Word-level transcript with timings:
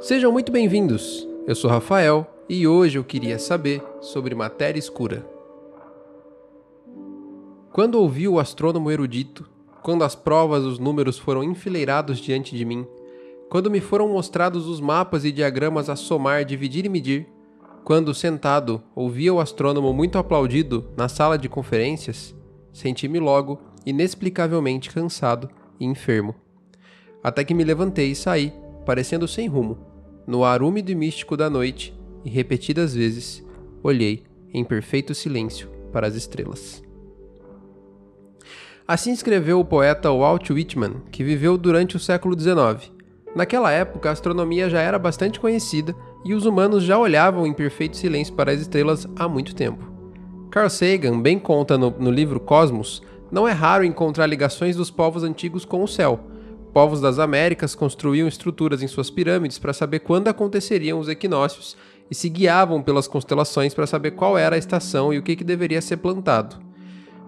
Sejam 0.00 0.30
muito 0.32 0.52
bem-vindos. 0.52 1.28
Eu 1.46 1.54
sou 1.54 1.70
Rafael 1.70 2.26
e 2.48 2.66
hoje 2.66 2.98
eu 2.98 3.04
queria 3.04 3.38
saber 3.38 3.82
sobre 4.00 4.34
matéria 4.34 4.78
escura. 4.78 5.26
Quando 7.72 7.96
ouvi 7.96 8.26
o 8.28 8.38
astrônomo 8.38 8.90
erudito, 8.90 9.48
quando 9.82 10.04
as 10.04 10.14
provas 10.14 10.62
os 10.64 10.78
números 10.78 11.18
foram 11.18 11.44
enfileirados 11.44 12.18
diante 12.18 12.56
de 12.56 12.64
mim, 12.64 12.86
quando 13.50 13.70
me 13.70 13.80
foram 13.80 14.08
mostrados 14.08 14.66
os 14.68 14.80
mapas 14.80 15.24
e 15.24 15.32
diagramas 15.32 15.90
a 15.90 15.96
somar, 15.96 16.44
dividir 16.44 16.86
e 16.86 16.88
medir, 16.88 17.33
quando 17.84 18.14
sentado 18.14 18.82
ouvia 18.94 19.32
o 19.32 19.40
astrônomo 19.40 19.92
muito 19.92 20.16
aplaudido 20.16 20.90
na 20.96 21.08
sala 21.08 21.36
de 21.36 21.48
conferências, 21.48 22.34
senti-me 22.72 23.20
logo 23.20 23.60
inexplicavelmente 23.84 24.90
cansado 24.90 25.50
e 25.78 25.84
enfermo. 25.84 26.34
Até 27.22 27.44
que 27.44 27.54
me 27.54 27.62
levantei 27.62 28.10
e 28.10 28.14
saí, 28.14 28.52
parecendo 28.86 29.28
sem 29.28 29.46
rumo 29.46 29.94
no 30.26 30.42
ar 30.42 30.62
úmido 30.62 30.90
e 30.90 30.94
místico 30.94 31.36
da 31.36 31.50
noite, 31.50 31.94
e 32.24 32.30
repetidas 32.30 32.94
vezes 32.94 33.44
olhei 33.82 34.24
em 34.52 34.64
perfeito 34.64 35.14
silêncio 35.14 35.68
para 35.92 36.06
as 36.06 36.14
estrelas. 36.14 36.82
Assim 38.86 39.12
escreveu 39.12 39.60
o 39.60 39.64
poeta 39.64 40.10
Walt 40.10 40.48
Whitman, 40.50 41.02
que 41.10 41.24
viveu 41.24 41.56
durante 41.58 41.96
o 41.96 42.00
século 42.00 42.38
XIX. 42.38 42.93
Naquela 43.34 43.72
época, 43.72 44.08
a 44.08 44.12
astronomia 44.12 44.70
já 44.70 44.80
era 44.80 44.98
bastante 44.98 45.40
conhecida 45.40 45.94
e 46.24 46.34
os 46.34 46.46
humanos 46.46 46.84
já 46.84 46.98
olhavam 46.98 47.46
em 47.46 47.52
perfeito 47.52 47.96
silêncio 47.96 48.34
para 48.34 48.52
as 48.52 48.60
estrelas 48.60 49.08
há 49.16 49.28
muito 49.28 49.54
tempo. 49.54 49.92
Carl 50.50 50.70
Sagan 50.70 51.20
bem 51.20 51.38
conta 51.38 51.76
no, 51.76 51.90
no 51.90 52.10
livro 52.10 52.38
Cosmos, 52.38 53.02
não 53.32 53.48
é 53.48 53.52
raro 53.52 53.84
encontrar 53.84 54.26
ligações 54.26 54.76
dos 54.76 54.90
povos 54.90 55.24
antigos 55.24 55.64
com 55.64 55.82
o 55.82 55.88
céu, 55.88 56.20
povos 56.72 57.00
das 57.00 57.18
Américas 57.18 57.74
construíam 57.74 58.28
estruturas 58.28 58.82
em 58.82 58.86
suas 58.86 59.10
pirâmides 59.10 59.58
para 59.58 59.72
saber 59.72 60.00
quando 60.00 60.28
aconteceriam 60.28 61.00
os 61.00 61.08
equinócios 61.08 61.76
e 62.10 62.14
se 62.14 62.28
guiavam 62.28 62.82
pelas 62.82 63.08
constelações 63.08 63.74
para 63.74 63.86
saber 63.86 64.12
qual 64.12 64.38
era 64.38 64.54
a 64.54 64.58
estação 64.58 65.12
e 65.12 65.18
o 65.18 65.22
que, 65.22 65.34
que 65.34 65.44
deveria 65.44 65.80
ser 65.82 65.96
plantado. 65.96 66.56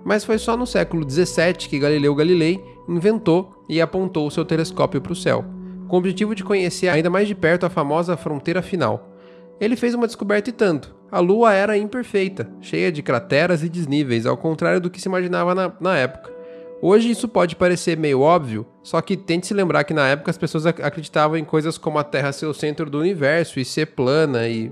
Mas 0.05 0.25
foi 0.25 0.39
só 0.39 0.57
no 0.57 0.67
século 0.67 1.09
XVII 1.09 1.55
que 1.69 1.79
Galileu 1.81 2.15
Galilei 2.15 2.63
inventou 2.89 3.65
e 3.69 3.81
apontou 3.81 4.31
seu 4.31 4.45
telescópio 4.45 5.01
para 5.01 5.13
o 5.13 5.17
céu, 5.17 5.45
com 5.89 5.97
o 5.97 5.99
objetivo 5.99 6.35
de 6.35 6.45
conhecer 6.45 6.89
ainda 6.89 7.11
mais 7.11 7.29
de 7.29 7.35
perto 7.35 7.67
a 7.67 7.71
famosa 7.71 8.17
fronteira 8.17 8.63
final. 8.63 9.13
Ele 9.61 9.77
fez 9.77 9.95
uma 9.95 10.07
descoberta 10.07 10.51
e 10.51 10.53
tanto. 10.53 10.95
A 11.11 11.21
Lua 11.21 11.55
era 11.55 11.79
imperfeita, 11.79 12.51
cheia 12.61 12.91
de 12.91 13.03
crateras 13.03 13.63
e 13.63 13.69
desníveis, 13.69 14.27
ao 14.27 14.37
contrário 14.37 14.81
do 14.81 14.91
que 14.91 15.01
se 15.01 15.09
imaginava 15.09 15.55
na, 15.55 15.73
na 15.81 15.97
época. 15.97 16.35
Hoje 16.83 17.11
isso 17.11 17.27
pode 17.27 17.57
parecer 17.57 17.97
meio 17.97 18.21
óbvio, 18.21 18.67
só 18.83 19.01
que 19.01 19.17
tente 19.17 19.47
se 19.47 19.55
lembrar 19.55 19.85
que 19.85 19.95
na 19.95 20.09
época 20.09 20.31
as 20.31 20.37
pessoas 20.37 20.67
acreditavam 20.67 21.39
em 21.39 21.45
coisas 21.45 21.79
como 21.79 21.99
a 21.99 22.05
Terra 22.05 22.33
ser 22.33 22.47
o 22.47 22.53
centro 22.53 22.91
do 22.91 22.99
universo 22.99 23.59
e 23.59 23.65
ser 23.65 23.87
plana 23.87 24.47
e. 24.47 24.71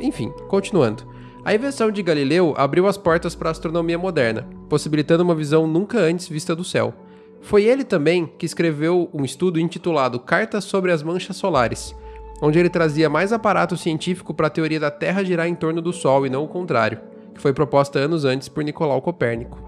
Enfim, 0.00 0.30
continuando. 0.48 1.08
A 1.42 1.54
invenção 1.54 1.90
de 1.90 2.02
Galileu 2.02 2.54
abriu 2.56 2.86
as 2.86 2.98
portas 2.98 3.34
para 3.34 3.48
a 3.48 3.52
astronomia 3.52 3.98
moderna, 3.98 4.46
possibilitando 4.68 5.22
uma 5.22 5.34
visão 5.34 5.66
nunca 5.66 5.98
antes 5.98 6.28
vista 6.28 6.54
do 6.54 6.64
céu. 6.64 6.92
Foi 7.40 7.64
ele 7.64 7.84
também 7.84 8.26
que 8.38 8.46
escreveu 8.46 9.08
um 9.12 9.24
estudo 9.24 9.58
intitulado 9.58 10.20
Cartas 10.20 10.64
sobre 10.64 10.92
as 10.92 11.02
Manchas 11.02 11.36
Solares, 11.36 11.94
onde 12.42 12.58
ele 12.58 12.68
trazia 12.68 13.08
mais 13.08 13.32
aparato 13.32 13.76
científico 13.76 14.34
para 14.34 14.46
a 14.46 14.50
teoria 14.50 14.80
da 14.80 14.90
Terra 14.90 15.24
girar 15.24 15.46
em 15.46 15.54
torno 15.54 15.80
do 15.80 15.92
Sol 15.92 16.26
e 16.26 16.30
não 16.30 16.44
o 16.44 16.48
contrário, 16.48 17.00
que 17.34 17.40
foi 17.40 17.52
proposta 17.52 17.98
anos 17.98 18.24
antes 18.24 18.48
por 18.48 18.62
Nicolau 18.62 19.00
Copérnico. 19.00 19.58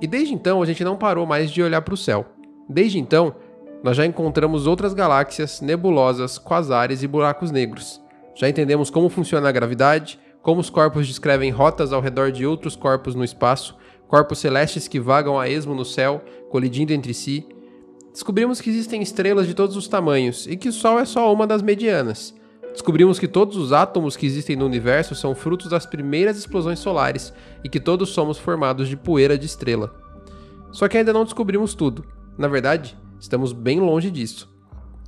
E 0.00 0.06
desde 0.06 0.34
então 0.34 0.60
a 0.60 0.66
gente 0.66 0.82
não 0.82 0.96
parou 0.96 1.24
mais 1.24 1.50
de 1.50 1.62
olhar 1.62 1.80
para 1.82 1.94
o 1.94 1.96
céu. 1.96 2.26
Desde 2.68 2.98
então, 2.98 3.34
nós 3.82 3.96
já 3.96 4.06
encontramos 4.06 4.66
outras 4.66 4.94
galáxias, 4.94 5.60
nebulosas, 5.60 6.38
quasares 6.38 7.02
e 7.02 7.08
buracos 7.08 7.50
negros. 7.50 8.00
Já 8.34 8.48
entendemos 8.48 8.90
como 8.90 9.08
funciona 9.08 9.48
a 9.48 9.52
gravidade, 9.52 10.18
como 10.40 10.60
os 10.60 10.70
corpos 10.70 11.06
descrevem 11.06 11.50
rotas 11.50 11.92
ao 11.92 12.00
redor 12.00 12.32
de 12.32 12.46
outros 12.46 12.74
corpos 12.74 13.14
no 13.14 13.24
espaço, 13.24 13.76
corpos 14.12 14.40
celestes 14.40 14.86
que 14.86 15.00
vagam 15.00 15.40
a 15.40 15.48
esmo 15.48 15.74
no 15.74 15.86
céu, 15.86 16.22
colidindo 16.50 16.92
entre 16.92 17.14
si. 17.14 17.48
Descobrimos 18.12 18.60
que 18.60 18.68
existem 18.68 19.00
estrelas 19.00 19.46
de 19.46 19.54
todos 19.54 19.74
os 19.74 19.88
tamanhos 19.88 20.46
e 20.46 20.54
que 20.54 20.68
o 20.68 20.72
Sol 20.72 21.00
é 21.00 21.06
só 21.06 21.32
uma 21.32 21.46
das 21.46 21.62
medianas. 21.62 22.34
Descobrimos 22.72 23.18
que 23.18 23.26
todos 23.26 23.56
os 23.56 23.72
átomos 23.72 24.14
que 24.14 24.26
existem 24.26 24.54
no 24.54 24.66
universo 24.66 25.14
são 25.14 25.34
frutos 25.34 25.70
das 25.70 25.86
primeiras 25.86 26.36
explosões 26.36 26.78
solares 26.78 27.32
e 27.64 27.70
que 27.70 27.80
todos 27.80 28.10
somos 28.10 28.36
formados 28.36 28.86
de 28.86 28.98
poeira 28.98 29.38
de 29.38 29.46
estrela. 29.46 29.94
Só 30.72 30.88
que 30.88 30.98
ainda 30.98 31.14
não 31.14 31.24
descobrimos 31.24 31.72
tudo. 31.72 32.04
Na 32.36 32.48
verdade, 32.48 32.94
estamos 33.18 33.54
bem 33.54 33.80
longe 33.80 34.10
disso. 34.10 34.46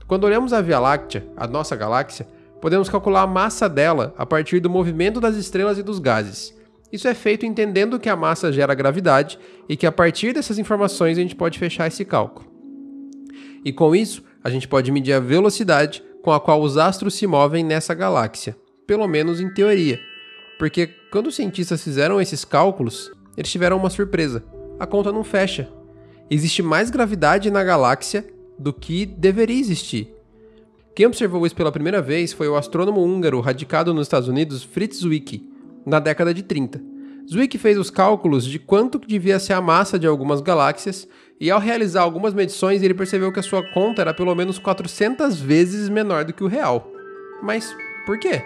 Quando 0.07 0.25
olhamos 0.25 0.55
a 0.55 0.63
Via 0.63 0.79
Láctea, 0.79 1.29
a 1.37 1.47
nossa 1.47 1.77
galáxia, 1.77 2.27
podemos 2.59 2.89
calcular 2.89 3.21
a 3.21 3.27
massa 3.27 3.69
dela 3.69 4.15
a 4.17 4.25
partir 4.25 4.61
do 4.61 4.71
movimento 4.71 5.21
das 5.21 5.37
estrelas 5.37 5.77
e 5.77 5.83
dos 5.83 5.99
gases. 5.99 6.55
Isso 6.95 7.09
é 7.09 7.13
feito 7.13 7.45
entendendo 7.45 7.99
que 7.99 8.09
a 8.09 8.15
massa 8.15 8.53
gera 8.53 8.73
gravidade 8.73 9.37
e 9.69 9.77
que 9.77 9.85
a 9.85 9.91
partir 9.91 10.33
dessas 10.33 10.61
informações 10.61 11.19
a 11.19 11.21
gente 11.21 11.35
pode 11.35 11.59
fechar 11.59 11.89
esse 11.89 12.05
cálculo. 12.05 12.47
E 13.65 13.73
com 13.73 13.97
isso, 13.97 14.23
a 14.45 14.49
gente 14.49 14.69
pode 14.69 14.93
medir 14.93 15.13
a 15.13 15.19
velocidade 15.19 16.05
com 16.23 16.31
a 16.31 16.39
qual 16.39 16.63
os 16.63 16.79
astros 16.79 17.15
se 17.15 17.27
movem 17.27 17.65
nessa 17.65 17.95
galáxia, 17.95 18.57
pelo 18.87 19.09
menos 19.09 19.41
em 19.41 19.53
teoria. 19.53 19.99
Porque 20.57 20.87
quando 21.11 21.27
os 21.27 21.35
cientistas 21.35 21.83
fizeram 21.83 22.21
esses 22.21 22.45
cálculos, 22.45 23.11
eles 23.37 23.51
tiveram 23.51 23.77
uma 23.77 23.91
surpresa. 23.91 24.45
A 24.79 24.87
conta 24.87 25.11
não 25.11 25.25
fecha. 25.25 25.69
Existe 26.31 26.63
mais 26.63 26.91
gravidade 26.91 27.51
na 27.51 27.65
galáxia 27.65 28.25
do 28.57 28.73
que 28.73 29.05
deveria 29.05 29.59
existir. 29.59 30.15
Quem 30.95 31.07
observou 31.07 31.45
isso 31.45 31.57
pela 31.57 31.73
primeira 31.73 32.01
vez 32.01 32.33
foi 32.33 32.47
o 32.47 32.55
astrônomo 32.55 33.03
húngaro 33.03 33.41
radicado 33.41 33.93
nos 33.93 34.07
Estados 34.07 34.29
Unidos 34.29 34.63
Fritz 34.63 34.99
Zwicky, 34.99 35.54
na 35.85 35.99
década 35.99 36.33
de 36.33 36.43
30. 36.43 36.95
Zwicky 37.31 37.57
fez 37.57 37.79
os 37.79 37.91
cálculos 37.91 38.45
de 38.45 38.59
quanto 38.59 38.99
devia 38.99 39.39
ser 39.39 39.55
a 39.55 39.61
massa 39.61 39.99
de 39.99 40.07
algumas 40.07 40.41
galáxias 40.41 41.09
e 41.41 41.51
ao 41.51 41.59
realizar 41.59 42.03
algumas 42.03 42.35
medições 42.35 42.83
ele 42.83 42.95
percebeu 42.95 43.33
que 43.33 43.41
a 43.41 43.43
sua 43.43 43.63
conta 43.73 44.03
era 44.03 44.13
pelo 44.13 44.35
menos 44.35 44.59
400 44.59 45.41
vezes 45.41 45.89
menor 45.89 46.25
do 46.25 46.33
que 46.33 46.45
o 46.45 46.49
real. 46.49 46.87
Mas 47.43 47.75
por 48.05 48.19
quê? 48.19 48.43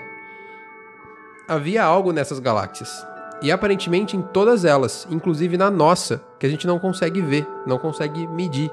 Havia 1.48 1.82
algo 1.82 2.12
nessas 2.12 2.38
galáxias. 2.38 3.04
E 3.42 3.50
aparentemente 3.50 4.16
em 4.16 4.22
todas 4.22 4.64
elas, 4.64 5.06
inclusive 5.10 5.56
na 5.56 5.70
nossa, 5.70 6.22
que 6.38 6.46
a 6.46 6.48
gente 6.48 6.66
não 6.66 6.78
consegue 6.78 7.20
ver, 7.20 7.46
não 7.66 7.78
consegue 7.78 8.26
medir. 8.28 8.70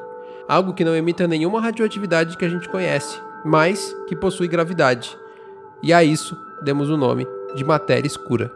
Algo 0.47 0.73
que 0.73 0.85
não 0.85 0.95
emita 0.95 1.27
nenhuma 1.27 1.61
radioatividade 1.61 2.37
que 2.37 2.45
a 2.45 2.49
gente 2.49 2.69
conhece, 2.69 3.19
mas 3.43 3.95
que 4.07 4.15
possui 4.15 4.47
gravidade. 4.47 5.17
E 5.81 5.91
a 5.91 6.03
isso 6.03 6.37
demos 6.63 6.89
o 6.89 6.97
nome 6.97 7.27
de 7.55 7.63
matéria 7.63 8.07
escura. 8.07 8.51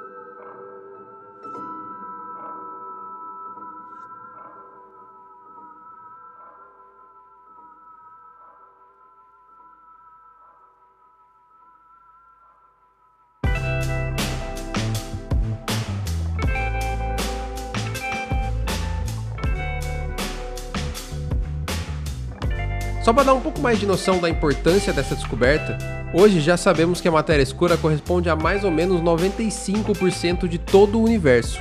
Só 23.09 23.13
para 23.13 23.23
dar 23.23 23.33
um 23.33 23.41
pouco 23.41 23.59
mais 23.59 23.79
de 23.79 23.87
noção 23.87 24.19
da 24.19 24.29
importância 24.29 24.93
dessa 24.93 25.15
descoberta, 25.15 25.79
hoje 26.13 26.39
já 26.39 26.55
sabemos 26.55 27.01
que 27.01 27.07
a 27.07 27.11
matéria 27.11 27.41
escura 27.41 27.75
corresponde 27.75 28.29
a 28.29 28.35
mais 28.35 28.63
ou 28.63 28.69
menos 28.69 29.01
95% 29.01 30.47
de 30.47 30.59
todo 30.59 30.99
o 30.99 31.03
universo. 31.03 31.59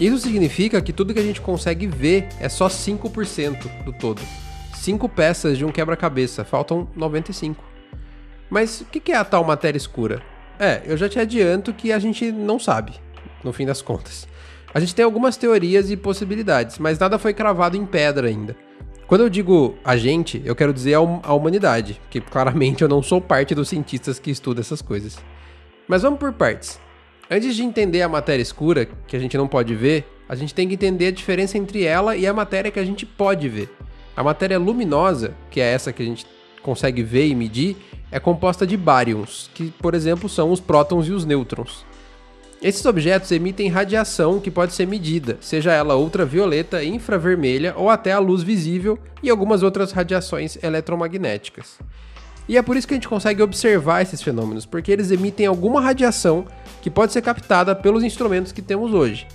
Isso 0.00 0.18
significa 0.18 0.82
que 0.82 0.92
tudo 0.92 1.14
que 1.14 1.20
a 1.20 1.22
gente 1.22 1.40
consegue 1.40 1.86
ver 1.86 2.26
é 2.40 2.48
só 2.48 2.66
5% 2.66 3.84
do 3.84 3.92
todo. 3.92 4.20
5 4.74 5.08
peças 5.08 5.56
de 5.56 5.64
um 5.64 5.70
quebra-cabeça, 5.70 6.44
faltam 6.44 6.88
95. 6.96 7.62
Mas 8.50 8.80
o 8.80 8.84
que 8.86 9.12
é 9.12 9.16
a 9.16 9.24
tal 9.24 9.44
matéria 9.44 9.78
escura? 9.78 10.20
É, 10.58 10.82
eu 10.84 10.96
já 10.96 11.08
te 11.08 11.20
adianto 11.20 11.72
que 11.72 11.92
a 11.92 12.00
gente 12.00 12.32
não 12.32 12.58
sabe, 12.58 12.94
no 13.44 13.52
fim 13.52 13.64
das 13.64 13.80
contas. 13.80 14.26
A 14.74 14.80
gente 14.80 14.92
tem 14.92 15.04
algumas 15.04 15.36
teorias 15.36 15.88
e 15.88 15.96
possibilidades, 15.96 16.80
mas 16.80 16.98
nada 16.98 17.16
foi 17.16 17.32
cravado 17.32 17.76
em 17.76 17.86
pedra 17.86 18.26
ainda. 18.26 18.56
Quando 19.08 19.22
eu 19.22 19.30
digo 19.30 19.74
a 19.82 19.96
gente, 19.96 20.42
eu 20.44 20.54
quero 20.54 20.70
dizer 20.70 20.92
a, 20.92 21.32
humanidade, 21.32 21.98
que 22.10 22.20
claramente 22.20 22.82
eu 22.82 22.88
não 22.88 23.02
sou 23.02 23.22
parte 23.22 23.54
dos 23.54 23.70
cientistas 23.70 24.18
que 24.18 24.30
estudam 24.30 24.60
essas 24.60 24.82
coisas. 24.82 25.16
Mas 25.88 26.02
vamos 26.02 26.20
por 26.20 26.30
partes. 26.30 26.78
Antes 27.30 27.56
de 27.56 27.62
entender 27.62 28.02
a 28.02 28.08
matéria 28.08 28.42
escura, 28.42 28.86
que 29.06 29.16
a 29.16 29.18
gente 29.18 29.34
não 29.34 29.48
pode 29.48 29.74
ver, 29.74 30.06
a 30.28 30.34
gente 30.34 30.52
tem 30.52 30.68
que 30.68 30.74
entender 30.74 31.06
a 31.06 31.10
diferença 31.10 31.56
entre 31.56 31.84
ela 31.84 32.18
e 32.18 32.26
a 32.26 32.34
matéria 32.34 32.70
que 32.70 32.78
a 32.78 32.84
gente 32.84 33.06
pode 33.06 33.48
ver. 33.48 33.74
A 34.14 34.22
matéria 34.22 34.58
luminosa, 34.58 35.34
que 35.50 35.58
é 35.58 35.72
essa 35.72 35.90
que 35.90 36.02
a 36.02 36.06
gente 36.06 36.26
consegue 36.62 37.02
ver 37.02 37.28
e 37.28 37.34
medir, 37.34 37.78
é 38.12 38.20
composta 38.20 38.66
de 38.66 38.76
bárions, 38.76 39.50
que, 39.54 39.70
por 39.70 39.94
exemplo, 39.94 40.28
são 40.28 40.52
os 40.52 40.60
prótons 40.60 41.08
e 41.08 41.12
os 41.12 41.24
nêutrons. 41.24 41.86
Esses 42.60 42.84
objetos 42.86 43.30
emitem 43.30 43.68
radiação 43.68 44.40
que 44.40 44.50
pode 44.50 44.72
ser 44.72 44.84
medida, 44.84 45.38
seja 45.40 45.72
ela 45.72 45.96
ultravioleta, 45.96 46.82
infravermelha 46.82 47.72
ou 47.76 47.88
até 47.88 48.10
a 48.10 48.18
luz 48.18 48.42
visível 48.42 48.98
e 49.22 49.30
algumas 49.30 49.62
outras 49.62 49.92
radiações 49.92 50.58
eletromagnéticas. 50.60 51.78
E 52.48 52.56
é 52.56 52.62
por 52.62 52.76
isso 52.76 52.88
que 52.88 52.94
a 52.94 52.96
gente 52.96 53.08
consegue 53.08 53.42
observar 53.42 54.02
esses 54.02 54.20
fenômenos, 54.20 54.66
porque 54.66 54.90
eles 54.90 55.12
emitem 55.12 55.46
alguma 55.46 55.80
radiação 55.80 56.46
que 56.82 56.90
pode 56.90 57.12
ser 57.12 57.22
captada 57.22 57.76
pelos 57.76 58.02
instrumentos 58.02 58.50
que 58.50 58.62
temos 58.62 58.92
hoje. 58.92 59.28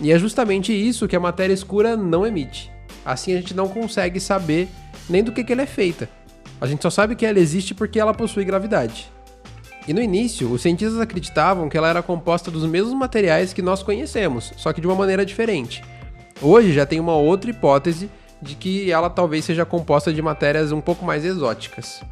E 0.00 0.10
é 0.10 0.18
justamente 0.18 0.72
isso 0.72 1.06
que 1.06 1.16
a 1.16 1.20
matéria 1.20 1.52
escura 1.52 1.98
não 1.98 2.26
emite. 2.26 2.72
Assim 3.04 3.34
a 3.34 3.36
gente 3.36 3.52
não 3.52 3.68
consegue 3.68 4.18
saber 4.18 4.68
nem 5.08 5.22
do 5.22 5.32
que, 5.32 5.44
que 5.44 5.52
ela 5.52 5.62
é 5.62 5.66
feita. 5.66 6.08
A 6.58 6.66
gente 6.66 6.82
só 6.82 6.88
sabe 6.88 7.14
que 7.14 7.26
ela 7.26 7.38
existe 7.38 7.74
porque 7.74 8.00
ela 8.00 8.14
possui 8.14 8.44
gravidade. 8.44 9.10
E 9.88 9.92
no 9.92 10.00
início, 10.02 10.50
os 10.52 10.62
cientistas 10.62 11.00
acreditavam 11.00 11.68
que 11.68 11.76
ela 11.76 11.88
era 11.88 12.02
composta 12.02 12.50
dos 12.50 12.64
mesmos 12.64 12.94
materiais 12.94 13.52
que 13.52 13.62
nós 13.62 13.82
conhecemos, 13.82 14.52
só 14.56 14.72
que 14.72 14.80
de 14.80 14.86
uma 14.86 14.94
maneira 14.94 15.24
diferente. 15.24 15.82
Hoje 16.42 16.72
já 16.72 16.86
tem 16.86 17.00
uma 17.00 17.16
outra 17.16 17.50
hipótese 17.50 18.10
de 18.40 18.54
que 18.54 18.90
ela 18.90 19.10
talvez 19.10 19.44
seja 19.44 19.64
composta 19.64 20.12
de 20.12 20.22
matérias 20.22 20.72
um 20.72 20.80
pouco 20.80 21.04
mais 21.04 21.24
exóticas. 21.24 22.02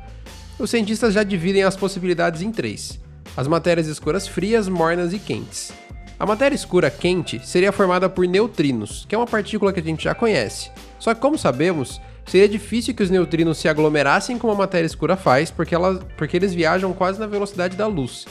Os 0.58 0.70
cientistas 0.70 1.14
já 1.14 1.22
dividem 1.22 1.62
as 1.62 1.76
possibilidades 1.76 2.42
em 2.42 2.50
três: 2.50 2.98
as 3.36 3.46
matérias 3.46 3.86
escuras 3.86 4.26
frias, 4.26 4.68
mornas 4.68 5.12
e 5.12 5.18
quentes. 5.18 5.72
A 6.18 6.26
matéria 6.26 6.56
escura 6.56 6.90
quente 6.90 7.40
seria 7.46 7.70
formada 7.70 8.08
por 8.08 8.26
neutrinos, 8.26 9.06
que 9.08 9.14
é 9.14 9.18
uma 9.18 9.26
partícula 9.26 9.72
que 9.72 9.78
a 9.78 9.82
gente 9.82 10.02
já 10.02 10.14
conhece. 10.14 10.70
Só 10.98 11.14
que, 11.14 11.20
como 11.20 11.38
sabemos, 11.38 12.00
seria 12.30 12.48
difícil 12.48 12.94
que 12.94 13.02
os 13.02 13.10
neutrinos 13.10 13.58
se 13.58 13.68
aglomerassem 13.68 14.38
como 14.38 14.52
a 14.52 14.56
matéria 14.56 14.86
escura 14.86 15.16
faz, 15.16 15.50
porque, 15.50 15.74
ela, 15.74 15.96
porque 16.16 16.36
eles 16.36 16.54
viajam 16.54 16.92
quase 16.92 17.18
na 17.18 17.26
velocidade 17.26 17.76
da 17.76 17.86
luz. 17.86 18.26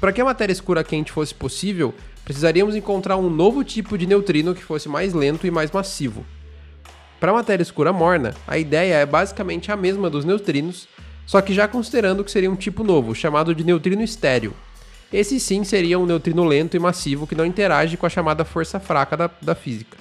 Para 0.00 0.12
que 0.12 0.20
a 0.20 0.24
matéria 0.24 0.52
escura 0.52 0.84
quente 0.84 1.12
fosse 1.12 1.34
possível, 1.34 1.94
precisaríamos 2.24 2.74
encontrar 2.74 3.16
um 3.16 3.30
novo 3.30 3.62
tipo 3.64 3.96
de 3.96 4.06
neutrino 4.06 4.54
que 4.54 4.62
fosse 4.62 4.88
mais 4.88 5.12
lento 5.12 5.46
e 5.46 5.50
mais 5.50 5.70
massivo. 5.70 6.24
Para 7.18 7.30
a 7.30 7.34
matéria 7.34 7.62
escura 7.62 7.92
morna, 7.92 8.34
a 8.46 8.58
ideia 8.58 8.94
é 8.94 9.06
basicamente 9.06 9.72
a 9.72 9.76
mesma 9.76 10.10
dos 10.10 10.24
neutrinos, 10.24 10.86
só 11.24 11.40
que 11.40 11.54
já 11.54 11.66
considerando 11.66 12.22
que 12.22 12.30
seria 12.30 12.50
um 12.50 12.56
tipo 12.56 12.84
novo, 12.84 13.14
chamado 13.14 13.54
de 13.54 13.64
neutrino 13.64 14.02
estéreo, 14.02 14.54
esse 15.12 15.38
sim 15.38 15.62
seria 15.62 15.98
um 15.98 16.06
neutrino 16.06 16.44
lento 16.44 16.76
e 16.76 16.80
massivo 16.80 17.26
que 17.26 17.34
não 17.34 17.46
interage 17.46 17.96
com 17.96 18.06
a 18.06 18.10
chamada 18.10 18.44
força 18.44 18.80
fraca 18.80 19.16
da, 19.16 19.30
da 19.40 19.54
física. 19.54 19.96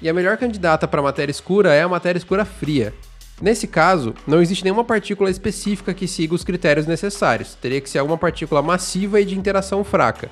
E 0.00 0.08
a 0.08 0.14
melhor 0.14 0.36
candidata 0.36 0.86
para 0.86 1.02
matéria 1.02 1.30
escura 1.30 1.74
é 1.74 1.82
a 1.82 1.88
matéria 1.88 2.18
escura 2.18 2.44
fria. 2.44 2.92
Nesse 3.40 3.66
caso, 3.66 4.14
não 4.26 4.40
existe 4.40 4.64
nenhuma 4.64 4.84
partícula 4.84 5.30
específica 5.30 5.92
que 5.92 6.08
siga 6.08 6.34
os 6.34 6.44
critérios 6.44 6.86
necessários, 6.86 7.54
teria 7.54 7.80
que 7.80 7.90
ser 7.90 7.98
alguma 7.98 8.16
partícula 8.16 8.62
massiva 8.62 9.20
e 9.20 9.24
de 9.24 9.38
interação 9.38 9.84
fraca. 9.84 10.30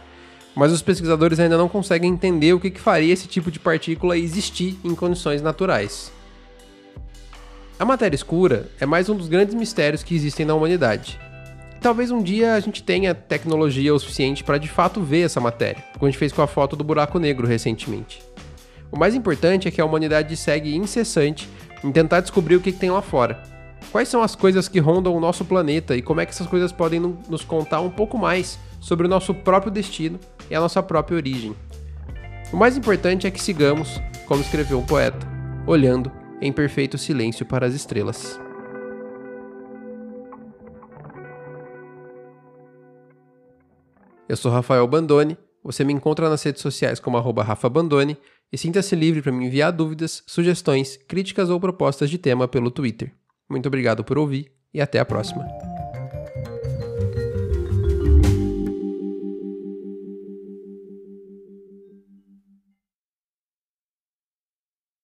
Mas 0.55 0.73
os 0.73 0.83
pesquisadores 0.83 1.41
ainda 1.41 1.59
não 1.59 1.69
conseguem 1.69 2.11
entender 2.11 2.53
o 2.53 2.61
que, 2.61 2.71
que 2.71 2.81
faria 2.81 3.13
esse 3.13 3.27
tipo 3.27 3.51
de 3.51 3.59
partícula 3.59 4.17
existir 4.17 4.79
em 4.85 4.95
condições 4.95 5.43
naturais. 5.43 6.13
A 7.79 7.85
matéria 7.85 8.15
escura 8.15 8.71
é 8.81 8.87
mais 8.87 9.09
um 9.09 9.17
dos 9.17 9.29
grandes 9.29 9.55
mistérios 9.55 10.03
que 10.03 10.15
existem 10.15 10.47
na 10.47 10.55
humanidade 10.55 11.19
talvez 11.85 12.11
um 12.11 12.23
dia 12.23 12.55
a 12.55 12.61
gente 12.61 12.83
tenha 12.83 13.15
tecnologia 13.15 13.95
o 13.95 13.99
suficiente 13.99 14.43
para 14.43 14.57
de 14.57 14.69
fato 14.69 15.03
ver 15.03 15.21
essa 15.21 15.39
matéria, 15.39 15.85
como 15.93 16.07
a 16.07 16.11
gente 16.11 16.19
fez 16.19 16.33
com 16.33 16.41
a 16.41 16.47
foto 16.47 16.75
do 16.75 16.83
buraco 16.83 17.19
negro 17.19 17.47
recentemente. 17.47 18.23
O 18.95 18.97
mais 18.97 19.13
importante 19.13 19.67
é 19.67 19.73
que 19.73 19.81
a 19.81 19.85
humanidade 19.85 20.37
segue 20.37 20.77
incessante 20.77 21.49
em 21.83 21.91
tentar 21.91 22.21
descobrir 22.21 22.55
o 22.55 22.61
que, 22.61 22.71
tem 22.71 22.93
lá 22.93 23.03
fora. 23.03 23.43
Quais 23.91 24.09
são 24.09 24.23
as 24.23 24.37
coisas 24.37 24.69
que 24.69 24.79
rondam 24.79 25.17
o 25.17 25.19
nosso 25.19 25.45
planeta 25.45 25.97
e 25.97 26.01
como 26.01 26.21
é 26.21 26.25
que 26.25 26.31
essas 26.31 26.47
coisas 26.47 26.71
podem 26.71 27.01
nos 27.01 27.43
contar 27.43 27.81
um 27.81 27.91
pouco 27.91 28.17
mais 28.17 28.57
sobre 28.81 29.09
o 29.09 29.11
nosso 29.11 29.35
próprio 29.35 29.73
destino 29.73 30.21
e 30.49 30.55
a 30.55 30.61
nossa 30.61 30.81
própria 30.81 31.17
origem. 31.17 31.57
O 32.53 32.57
mais 32.57 32.77
importante 32.77 33.27
é 33.27 33.33
que 33.33 33.43
sigamos, 33.43 34.01
como 34.27 34.41
escreveu 34.41 34.79
um 34.79 34.87
poeta, 34.87 35.27
olhando 35.67 36.13
em 36.41 36.53
perfeito 36.53 36.97
silêncio 36.97 37.45
para 37.45 37.67
as 37.67 37.75
estrelas. 37.75 38.39
Eu 44.29 44.37
sou 44.37 44.53
Rafael 44.53 44.87
Bandone, 44.87 45.37
você 45.65 45.83
me 45.83 45.95
encontra 45.95 46.29
nas 46.29 46.43
redes 46.43 46.61
sociais 46.61 47.01
como 47.01 47.17
arroba 47.17 47.43
Rafa 47.43 47.71
Bandone 47.71 48.19
e 48.53 48.59
sinta-se 48.59 48.95
livre 48.95 49.23
para 49.23 49.33
me 49.33 49.47
enviar 49.47 49.73
dúvidas, 49.73 50.23
sugestões, 50.27 50.99
críticas 51.09 51.49
ou 51.49 51.59
propostas 51.59 52.11
de 52.11 52.19
tema 52.19 52.47
pelo 52.47 52.71
Twitter. 52.71 53.13
Muito 53.49 53.67
obrigado 53.67 54.05
por 54.05 54.19
ouvir 54.19 54.53
e 54.73 54.81
até 54.81 54.99
a 54.99 55.05
próxima. 55.05 55.74